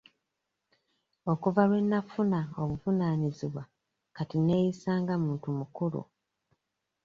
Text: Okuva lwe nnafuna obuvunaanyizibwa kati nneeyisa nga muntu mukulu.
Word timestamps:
Okuva 1.31 1.61
lwe 1.69 1.79
nnafuna 1.83 2.39
obuvunaanyizibwa 2.61 3.63
kati 4.15 4.35
nneeyisa 4.39 4.91
nga 5.01 5.15
muntu 5.23 5.47
mukulu. 5.57 6.01